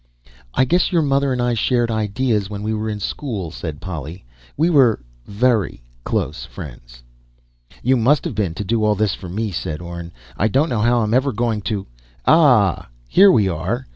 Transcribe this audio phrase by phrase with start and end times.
[0.55, 4.25] "I guess your mother and I shared ideas when we were in school," said Polly.
[4.57, 7.03] "We were very close friends."
[7.83, 10.11] "You must've been to do all this for me," said Orne.
[10.35, 11.85] "I don't know how I'm ever going to"
[12.25, 12.87] "Ah!
[13.07, 13.85] Here we are!"